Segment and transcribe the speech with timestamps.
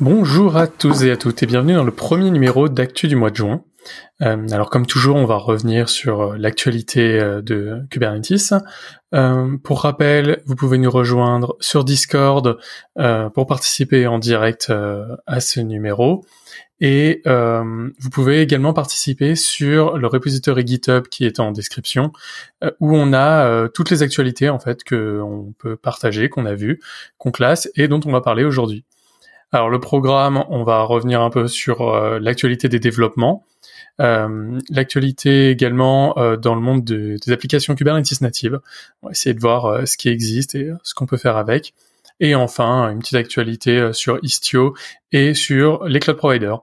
[0.00, 3.30] Bonjour à tous et à toutes et bienvenue dans le premier numéro d'Actu du mois
[3.30, 3.64] de juin.
[4.22, 8.54] Euh, alors comme toujours, on va revenir sur euh, l'actualité euh, de Kubernetes.
[9.62, 12.56] pour rappel, vous pouvez nous rejoindre sur Discord
[13.34, 14.72] pour participer en direct
[15.26, 16.24] à ce numéro.
[16.80, 22.12] Et vous pouvez également participer sur le repository GitHub qui est en description,
[22.78, 26.80] où on a toutes les actualités en fait que on peut partager, qu'on a vues,
[27.18, 28.84] qu'on classe et dont on va parler aujourd'hui.
[29.52, 33.44] Alors le programme, on va revenir un peu sur euh, l'actualité des développements,
[34.00, 38.60] euh, l'actualité également euh, dans le monde des applications Kubernetes natives.
[39.02, 41.74] On va essayer de voir ce qui existe et ce qu'on peut faire avec.
[42.20, 44.74] Et enfin, une petite actualité sur Istio
[45.10, 46.60] et sur les cloud providers.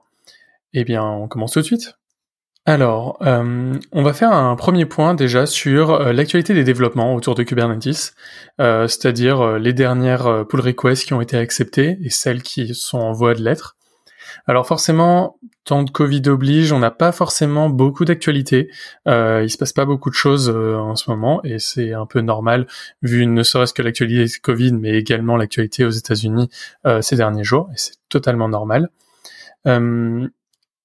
[0.72, 1.97] Eh bien, on commence tout de suite.
[2.68, 7.34] Alors, euh, on va faire un premier point déjà sur euh, l'actualité des développements autour
[7.34, 8.12] de Kubernetes,
[8.60, 13.12] euh, c'est-à-dire les dernières pull requests qui ont été acceptées et celles qui sont en
[13.12, 13.76] voie de l'être.
[14.46, 18.70] Alors forcément, tant de Covid oblige, on n'a pas forcément beaucoup d'actualité.
[19.06, 22.20] Euh, il se passe pas beaucoup de choses en ce moment et c'est un peu
[22.20, 22.66] normal
[23.00, 26.50] vu ne serait-ce que l'actualité Covid, mais également l'actualité aux États-Unis
[27.00, 28.90] ces derniers jours et c'est totalement normal.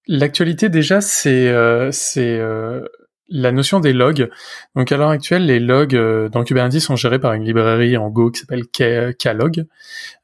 [0.08, 2.86] L'actualité déjà, c'est euh, euh,
[3.30, 4.30] la notion des logs.
[4.76, 8.10] Donc à l'heure actuelle, les logs euh, dans Kubernetes sont gérés par une librairie en
[8.10, 9.66] Go qui s'appelle Klog,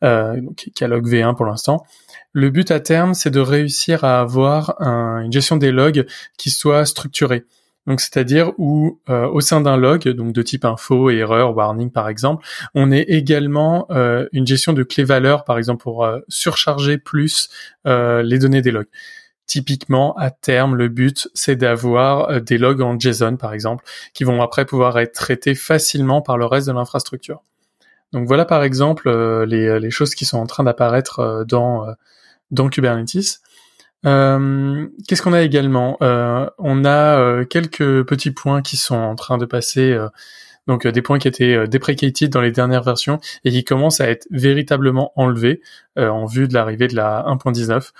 [0.01, 1.85] donc Klog V1 pour l'instant.
[2.33, 6.05] Le but à terme, c'est de réussir à avoir une gestion des logs
[6.37, 7.45] qui soit structurée.
[7.87, 12.45] Donc c'est-à-dire où au sein d'un log, donc de type info, erreur, warning par exemple,
[12.75, 13.87] on ait également
[14.31, 17.49] une gestion de clés valeurs, par exemple pour surcharger plus
[17.85, 18.89] les données des logs.
[19.49, 23.83] Typiquement, à terme, le but, c'est d'avoir euh, des logs en JSON, par exemple,
[24.13, 27.41] qui vont après pouvoir être traités facilement par le reste de l'infrastructure.
[28.13, 31.87] Donc voilà, par exemple, euh, euh, les, choses qui sont en train d'apparaître dans,
[32.69, 33.39] Kubernetes.
[34.03, 35.97] Qu'est-ce qu'on a également?
[35.99, 39.97] On a quelques petits points qui sont en train de passer,
[40.67, 44.27] donc des points qui étaient deprecated dans les dernières versions et qui commencent à être
[44.29, 45.61] véritablement enlevés
[45.97, 47.91] en vue de l'arrivée de la 1.19.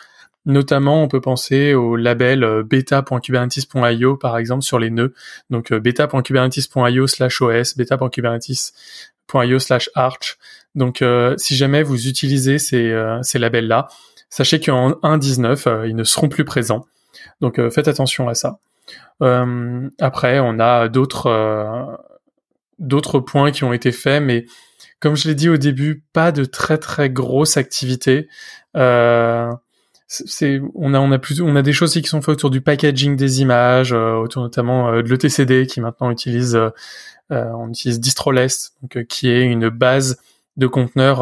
[0.50, 5.14] Notamment, on peut penser au label euh, beta.kubernetes.io par exemple sur les nœuds.
[5.52, 10.40] Donc euh, beta.kubernetes.io slash os, beta.kubernetes.io slash arch.
[10.74, 12.92] Donc euh, si jamais vous utilisez ces,
[13.36, 13.90] labels-là,
[14.32, 16.88] sachez qu'en 1.19, ils ne seront plus présents.
[17.42, 18.58] Donc faites attention à ça.
[20.00, 22.00] après, on a d'autres
[22.80, 24.48] d'autres points qui ont été faits, mais
[25.00, 28.28] comme je l'ai dit au début, pas de très très grosse activité.
[30.76, 34.90] On a des choses qui sont faites autour du packaging des images, euh, autour notamment
[34.90, 36.72] euh, de l'ETCD qui maintenant utilise euh,
[37.30, 40.20] on utilise Distroless donc qui est une base
[40.58, 41.20] de conteneurs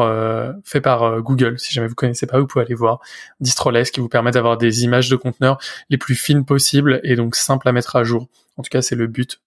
[0.64, 1.60] fait par Google.
[1.60, 3.00] Si jamais vous connaissez pas, vous pouvez aller voir
[3.38, 5.58] Distroless qui vous permet d'avoir des images de conteneurs
[5.90, 8.26] les plus fines possibles et donc simples à mettre à jour.
[8.56, 9.40] En tout cas, c'est le but.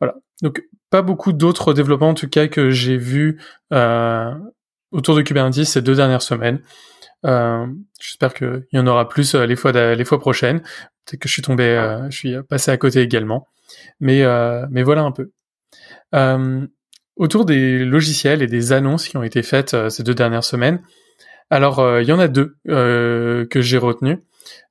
[0.00, 0.14] Voilà.
[0.40, 3.38] Donc pas beaucoup d'autres développements en tout cas que j'ai vu
[3.72, 6.60] autour de Kubernetes ces deux dernières semaines.
[7.24, 7.66] Euh,
[8.00, 10.60] J'espère qu'il y en aura plus euh, les fois les fois prochaines.
[10.60, 13.48] Peut-être que je suis tombé, euh, je suis passé à côté également.
[14.00, 14.22] Mais
[14.70, 15.30] mais voilà un peu.
[17.16, 20.80] autour des logiciels et des annonces qui ont été faites ces deux dernières semaines.
[21.50, 24.18] Alors il y en a deux que j'ai retenues.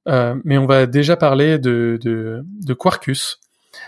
[0.05, 3.39] mais on va déjà parler de, de, de Quarkus.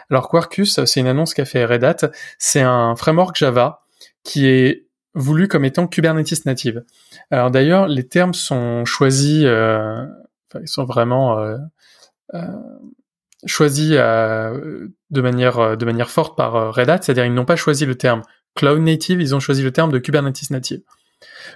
[0.09, 2.11] Alors Quarkus, c'est une annonce qu'a fait Red Hat.
[2.37, 3.81] C'est un framework Java
[4.23, 4.86] qui est
[5.17, 6.83] voulu comme étant Kubernetes native.
[7.31, 10.05] Alors d'ailleurs, les termes sont choisis, euh,
[10.61, 11.57] ils sont vraiment euh,
[12.33, 12.47] euh,
[13.45, 17.85] choisis euh, de manière de manière forte par Red Hat, c'est-à-dire ils n'ont pas choisi
[17.85, 18.21] le terme
[18.55, 20.81] cloud native, ils ont choisi le terme de Kubernetes native.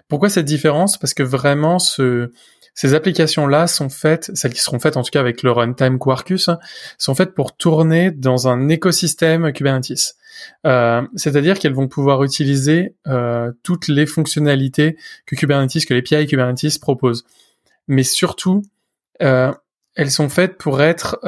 [0.08, 0.98] Pourquoi cette différence?
[0.98, 2.32] Parce que vraiment ce
[2.74, 6.50] ces applications-là sont faites, celles qui seront faites en tout cas avec le runtime Quarkus,
[6.98, 10.16] sont faites pour tourner dans un écosystème Kubernetes.
[10.66, 16.28] Euh, c'est-à-dire qu'elles vont pouvoir utiliser euh, toutes les fonctionnalités que Kubernetes, que les API
[16.28, 17.26] Kubernetes proposent.
[17.88, 18.64] Mais surtout,
[19.22, 19.52] euh,
[19.96, 21.20] elles sont faites pour être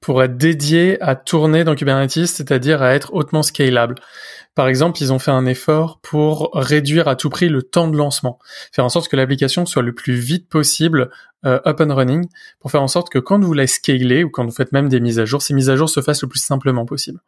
[0.00, 3.96] pour être dédiées à tourner dans Kubernetes, c'est-à-dire à être hautement scalable.
[4.54, 7.96] Par exemple, ils ont fait un effort pour réduire à tout prix le temps de
[7.96, 8.38] lancement,
[8.72, 11.10] faire en sorte que l'application soit le plus vite possible
[11.46, 14.44] euh, up and running, pour faire en sorte que quand vous la scalez ou quand
[14.44, 16.42] vous faites même des mises à jour, ces mises à jour se fassent le plus
[16.42, 17.20] simplement possible.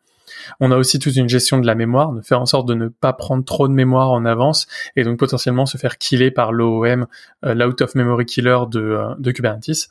[0.60, 2.88] On a aussi toute une gestion de la mémoire, de faire en sorte de ne
[2.88, 4.66] pas prendre trop de mémoire en avance
[4.96, 7.06] et donc potentiellement se faire killer par l'OOM,
[7.44, 9.88] euh, l'out of memory killer de, euh, de Kubernetes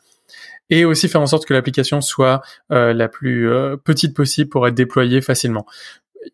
[0.71, 2.41] et aussi faire en sorte que l'application soit
[2.71, 3.47] euh, la plus
[3.83, 5.67] petite possible pour être déployée facilement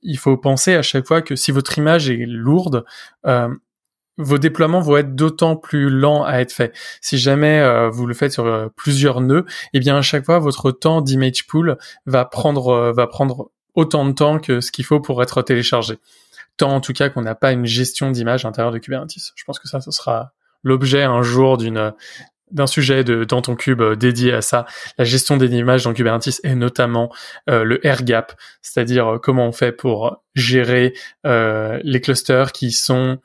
[0.01, 2.84] il faut penser à chaque fois que si votre image est lourde,
[3.25, 3.48] euh,
[4.18, 6.75] vos déploiements vont être d'autant plus lents à être faits.
[7.01, 10.40] Si jamais euh, vous le faites sur euh, plusieurs nœuds, eh bien à chaque fois
[10.40, 14.86] votre temps d'image pool va prendre euh, va prendre autant de temps que ce qu'il
[14.86, 16.00] faut pour être téléchargé.
[16.57, 19.31] Tant en tout cas qu'on n'a pas une gestion d'image à l'intérieur de Kubernetes.
[19.36, 20.33] Je pense que ça, ce sera
[20.63, 21.94] l'objet un jour d'une
[22.52, 24.66] d'un sujet de dans ton cube dédié à ça,
[24.98, 27.12] la gestion des images dans Kubernetes et notamment
[27.48, 30.94] le air gap, c'est-à-dire comment on fait pour gérer
[31.26, 33.20] les clusters qui sont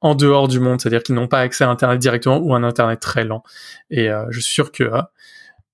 [0.00, 3.00] en dehors du monde, c'est-à-dire qu'ils n'ont pas accès à Internet directement ou un Internet
[3.00, 3.42] très lent.
[3.90, 5.02] Et euh, je suis sûr que euh,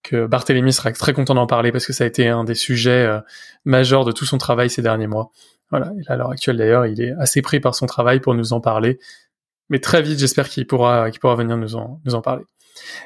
[0.03, 3.07] que Barthélemy sera très content d'en parler parce que ça a été un des sujets
[3.07, 3.21] euh,
[3.65, 5.31] majeurs de tout son travail ces derniers mois.
[5.71, 5.93] Voilà.
[5.99, 8.61] Et à l'heure actuelle d'ailleurs, il est assez pris par son travail pour nous en
[8.61, 8.99] parler.
[9.71, 12.45] Mais très vite, j'espère qu'il pourra qu'il pourra venir nous en nous en parler.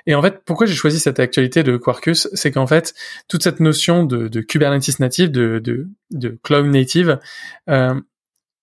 [0.07, 2.95] Et en fait, pourquoi j'ai choisi cette actualité de Quarkus, c'est qu'en fait,
[3.29, 7.19] toute cette notion de, Kubernetes native, de cloud native,
[7.69, 7.95] euh,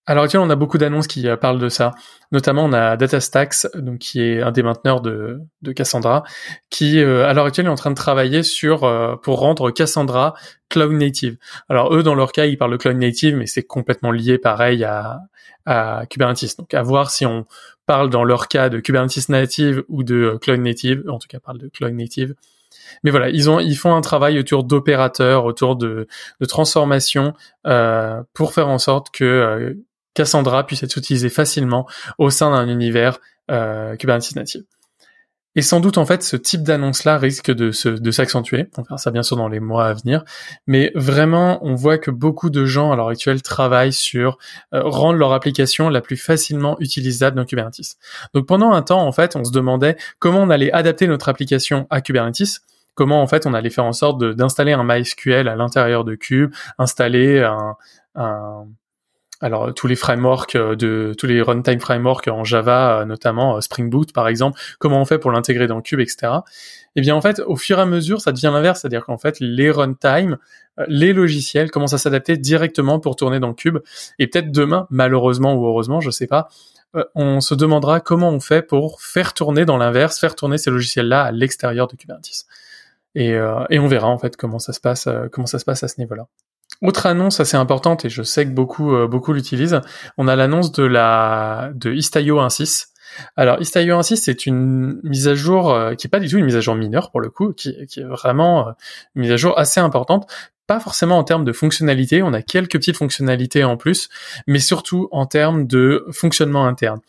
[0.07, 1.92] à l'heure actuelle, on a beaucoup d'annonces qui euh, parlent de ça.
[2.31, 5.42] Notamment, on a DataStax, donc qui est un des mainteneurs de,
[5.75, 6.24] Cassandra,
[6.69, 10.36] qui euh, à l'heure actuelle est en train de travailler sur euh, pour rendre Cassandra
[10.69, 11.38] cloud native.
[11.69, 14.84] Alors eux, dans leur cas, ils parlent de cloud native, mais c'est complètement lié, pareil,
[14.84, 15.22] à,
[15.66, 16.57] à Kubernetes.
[16.57, 17.46] Donc à voir si on
[17.88, 21.04] parle dans leur cas de Kubernetes native ou de cloud native.
[21.07, 22.36] En tout cas, parle de cloud native.
[23.04, 26.07] Mais voilà, ils ont, ils font un travail autour d'opérateurs, autour de,
[26.40, 27.34] de transformation,
[28.34, 29.75] pour faire en sorte que
[30.16, 33.20] Cassandra puisse être utilisé facilement au sein d'un univers
[33.52, 34.64] euh, Kubernetes native.
[35.58, 38.68] Et sans doute, en fait, ce type d'annonce-là risque de, s'accentuer.
[38.78, 40.26] On verra ça bien sûr dans les mois à venir.
[40.68, 44.38] Mais vraiment, on voit que beaucoup de gens à l'heure actuelle travaillent sur
[44.74, 47.96] euh, rendre leur application la plus facilement utilisable dans Kubernetes.
[48.34, 51.88] Donc pendant un temps, en fait, on se demandait comment on allait adapter notre application
[51.90, 52.62] à Kubernetes
[52.96, 56.54] comment en fait on allait faire en sorte d'installer un MySQL à l'intérieur de Kube,
[56.80, 57.46] installer
[58.16, 58.66] un,
[59.42, 63.90] alors tous les frameworks euh, tous les runtime frameworks en Java, euh, notamment euh, Spring
[63.90, 66.32] Boot par exemple, comment on fait pour l'intégrer dans Cube, etc.
[66.96, 69.38] Eh bien en fait, au fur et à mesure, ça devient l'inverse, c'est-à-dire qu'en fait
[69.40, 70.38] les runtime,
[70.88, 73.80] les logiciels commencent à s'adapter directement pour tourner dans Cube.
[74.20, 76.48] Et peut-être demain, malheureusement ou heureusement, je sais pas,
[77.14, 81.24] on se demandera comment on fait pour faire tourner dans l'inverse, faire tourner ces logiciels-là
[81.24, 82.46] à l'extérieur de Kubernetes.
[83.16, 83.31] Et,
[83.70, 86.28] et, on verra en fait comment ça se passe à ce niveau-là.
[86.81, 89.81] Autre annonce assez importante et je sais que beaucoup euh, beaucoup l'utilisent,
[90.18, 92.88] on a l'annonce de la de Istio 1.6.
[93.36, 96.45] Alors Istio 1.6 c'est une mise à jour euh, qui est pas du tout une
[96.45, 98.72] mise à jour mineure pour le coup, qui, qui est vraiment euh,
[99.16, 100.30] une mise à jour assez importante.
[100.68, 104.10] Pas forcément en termes de fonctionnalité, on a quelques petites fonctionnalités en plus,
[104.48, 107.00] mais surtout en termes de fonctionnement interne.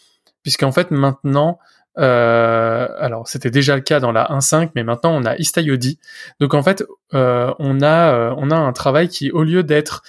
[0.43, 1.59] Puisqu'en fait maintenant,
[1.99, 5.99] euh, alors c'était déjà le cas dans la 1.5, mais maintenant on a Istio-D.
[6.41, 6.85] Donc en fait,
[7.15, 10.03] euh, on a euh, on a un travail qui, au lieu d'être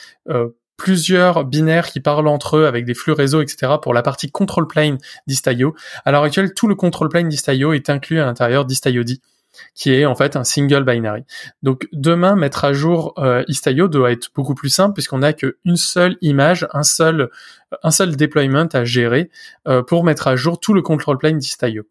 [0.78, 3.74] plusieurs binaires qui parlent entre eux avec des flux réseau, etc.
[3.82, 5.76] pour la partie control plane d'Istio,
[6.06, 9.20] à l'heure actuelle, tout le control plane d'Istio est inclus à l'intérieur d'Istio-D
[9.76, 11.24] qui est en fait un single binary.
[11.64, 15.76] Donc demain, mettre à jour euh, Istio doit être beaucoup plus simple puisqu'on n'a qu'une
[15.76, 17.30] seule image, un seul,
[17.84, 19.30] un seul deployment à gérer
[19.68, 21.84] euh, pour mettre à jour tout le control plane d'Istio.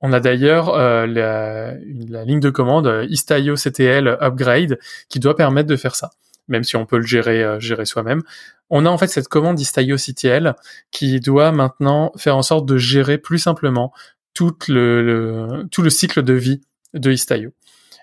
[0.00, 4.78] On a d'ailleurs euh, la, ligne de commande euh, Istio CTL upgrade
[5.08, 6.10] qui doit permettre de faire ça,
[6.48, 8.22] même si on peut le gérer, gérer soi-même.
[8.70, 10.54] On a en fait cette commande Istio CTL
[10.90, 13.92] qui doit maintenant faire en sorte de gérer plus simplement
[14.34, 16.60] tout le tout le cycle de vie
[16.94, 17.52] de Istio.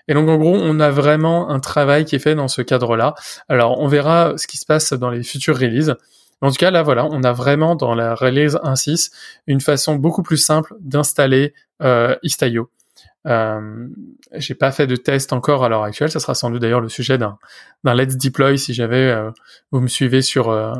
[0.08, 3.14] Et donc en gros, on a vraiment un travail qui est fait dans ce cadre-là.
[3.48, 5.94] Alors on verra ce qui se passe dans les futures releases.
[6.40, 9.12] En tout cas, là voilà, on a vraiment dans la release 1.6
[9.46, 12.68] une façon beaucoup plus simple d'installer euh, Istio.
[13.26, 13.86] Euh,
[14.34, 16.10] j'ai pas fait de test encore à l'heure actuelle.
[16.10, 17.38] Ça sera sans doute d'ailleurs le sujet d'un
[17.84, 19.30] Let's Deploy si j'avais euh,
[19.70, 20.74] vous me suivez sur euh,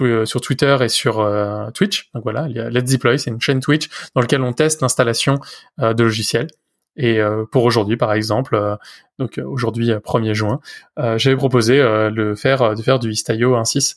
[0.00, 2.10] euh, sur Twitter et sur Twitch.
[2.14, 4.82] Donc voilà, il y a Let's Deploy, c'est une chaîne Twitch dans laquelle on teste
[4.82, 5.38] l'installation
[5.78, 6.48] de logiciels.
[6.98, 7.20] Et
[7.52, 8.76] pour aujourd'hui, par exemple,
[9.18, 10.60] donc aujourd'hui 1er juin,
[11.16, 11.76] j'avais proposé
[12.36, 13.96] faire de faire du Istio 1.6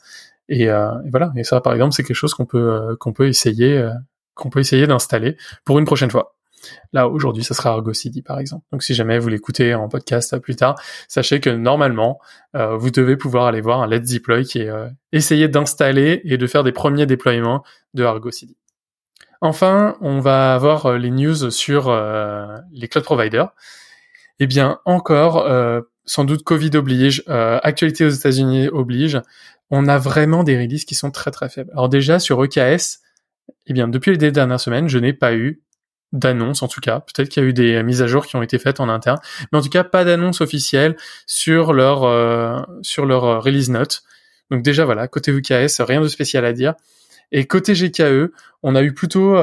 [0.50, 0.70] et, et,
[1.10, 1.32] voilà.
[1.36, 3.90] Et ça, par exemple, c'est quelque chose qu'on peut qu'on peut essayer
[4.36, 6.36] qu'on peut essayer d'installer pour une prochaine fois.
[6.94, 8.66] Là, aujourd'hui, ça sera Argo CD, par exemple.
[8.72, 12.20] Donc, si jamais vous l'écoutez en podcast plus tard, sachez que normalement,
[12.56, 16.38] euh, vous devez pouvoir aller voir un Let's Deploy qui est euh, essayer d'installer et
[16.38, 18.56] de faire des premiers déploiements de Argo CD.
[19.42, 21.92] Enfin, on va avoir euh, les news sur
[22.72, 23.50] les cloud providers.
[24.40, 25.48] Eh bien, encore,
[26.06, 29.22] sans doute Covid oblige, actualité aux États-Unis oblige,
[29.70, 31.70] on a vraiment des releases qui sont très très faibles.
[31.74, 33.02] Alors déjà, sur EKS,
[33.68, 35.62] eh bien, depuis les dernières semaines, je n'ai pas eu
[36.12, 37.00] d'annonce en tout cas.
[37.00, 39.20] Peut-être qu'il y a eu des mises à jour qui ont été faites en interne,
[39.52, 44.04] mais en tout cas pas d'annonce officielle sur leur euh, sur leur euh, release note.
[44.50, 46.74] Donc déjà voilà, côté UKS, rien de spécial à dire.
[47.32, 48.32] Et côté GKE,
[48.64, 49.34] on a eu plutôt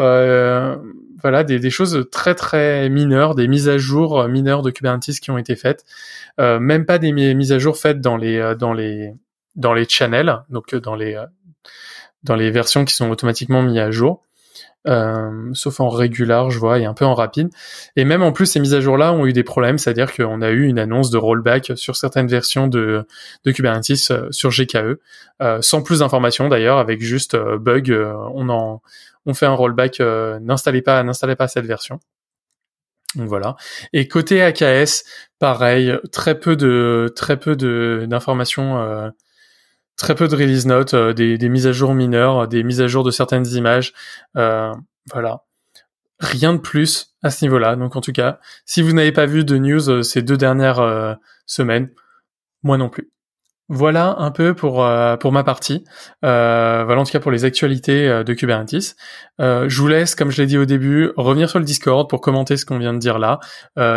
[1.21, 5.31] voilà des, des, choses très très mineures, des mises à jour mineures de Kubernetes qui
[5.31, 5.85] ont été faites,
[6.39, 9.15] même pas des mises à jour faites dans les dans les
[9.57, 11.21] dans les channels, donc dans les
[12.23, 14.28] dans les versions qui sont automatiquement mises à jour.
[14.87, 17.51] Euh, sauf en régular, je vois, et un peu en rapide.
[17.97, 20.51] Et même en plus, ces mises à jour-là ont eu des problèmes, c'est-à-dire qu'on a
[20.51, 23.05] eu une annonce de rollback sur certaines versions de,
[23.45, 25.01] Kubernetes euh, sur GKE,
[25.43, 27.91] euh, sans plus d'informations d'ailleurs, avec juste bug,
[28.35, 28.81] on en
[29.27, 32.01] on fait un rollback, n'installez pas, n'installez pas cette version.
[33.15, 33.57] Donc voilà.
[33.93, 35.05] Et côté AKS,
[35.39, 39.13] pareil, très peu de très peu de d'informations
[39.99, 43.05] très peu de release notes, euh, des, mises à jour mineures, des mises à jour
[43.05, 43.93] de certaines images.
[44.37, 44.73] Euh,
[45.13, 45.43] voilà.
[46.21, 47.77] Rien de plus à ce niveau-là.
[47.77, 51.17] Donc en tout cas, si vous n'avez pas vu de news euh, ces deux dernières
[51.45, 51.91] semaines,
[52.63, 53.11] moi non plus.
[53.71, 54.77] Voilà un peu pour
[55.21, 55.85] pour ma partie.
[56.23, 58.97] voilà en tout cas pour les actualités de Kubernetes.
[59.39, 62.57] je vous laisse, comme je l'ai dit au début, revenir sur le Discord pour commenter
[62.57, 63.41] ce qu'on vient de dire là.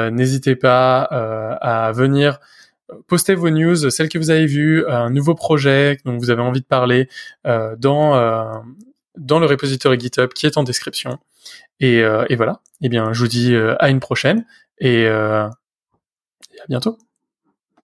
[0.09, 2.39] N'hésitez pas à venir
[3.07, 6.61] postez vos news, celles que vous avez vues, un nouveau projet dont vous avez envie
[6.61, 7.09] de parler
[7.45, 8.59] euh, dans euh,
[9.17, 11.17] dans le repository GitHub qui est en description.
[11.79, 12.61] Et, euh, et voilà.
[12.81, 14.45] Eh bien, je vous dis à une prochaine
[14.79, 15.51] et, et à
[16.69, 16.97] bientôt.